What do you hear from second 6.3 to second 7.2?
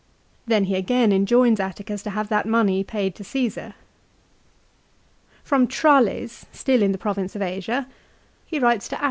still in the